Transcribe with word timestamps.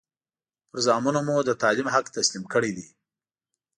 پر 0.69 0.79
زامنو 0.85 1.21
مو 1.27 1.35
د 1.47 1.51
تعلیم 1.61 1.87
حق 1.95 2.05
تسلیم 2.17 2.43
کړی 2.53 2.71
دی. 2.77 2.87